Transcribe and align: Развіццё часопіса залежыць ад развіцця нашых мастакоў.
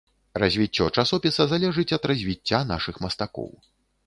Развіццё 0.43 0.87
часопіса 1.03 1.47
залежыць 1.51 1.93
ад 1.99 2.03
развіцця 2.13 2.63
нашых 2.73 2.95
мастакоў. 3.05 3.49